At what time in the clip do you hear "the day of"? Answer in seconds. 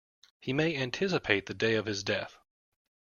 1.45-1.85